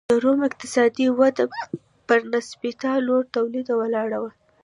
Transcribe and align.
د 0.09 0.11
روم 0.23 0.39
اقتصادي 0.49 1.07
وده 1.19 1.45
پر 2.07 2.19
نسبتا 2.33 2.91
لوړ 3.07 3.21
تولید 3.35 3.67
ولاړه 3.79 4.17
وه. 4.23 4.31